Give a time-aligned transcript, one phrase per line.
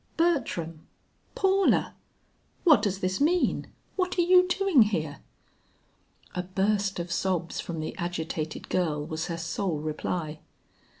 [0.17, 0.87] "Bertram!
[1.35, 1.93] Paula!
[2.63, 3.67] What does this mean?
[3.97, 5.19] What are you doing here?"
[6.33, 10.39] A burst of sobs from the agitated girl was her sole reply.